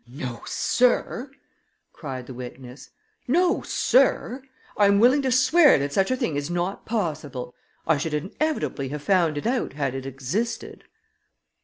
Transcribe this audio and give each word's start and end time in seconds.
"No, 0.09 0.41
sir!" 0.47 1.29
cried 1.93 2.25
the 2.25 2.33
witness. 2.33 2.89
"No, 3.27 3.61
sir! 3.61 4.41
I'm 4.75 4.97
willing 4.99 5.21
to 5.21 5.31
swear 5.31 5.77
that 5.77 5.93
such 5.93 6.09
a 6.09 6.15
thing 6.17 6.35
is 6.35 6.49
not 6.49 6.87
possible. 6.87 7.53
I 7.85 7.99
should 7.99 8.15
inevitably 8.15 8.89
have 8.89 9.03
found 9.03 9.37
it 9.37 9.45
out 9.45 9.73
had 9.73 9.93
it 9.93 10.07
existed." 10.07 10.85